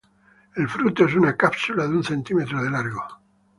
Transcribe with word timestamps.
El 0.55 0.67
fruto 0.67 1.05
es 1.05 1.13
una 1.13 1.37
cápsula 1.37 1.83
de 1.83 1.95
un 1.97 2.03
centímetro 2.03 2.63
de 2.63 2.71
largo. 2.71 3.03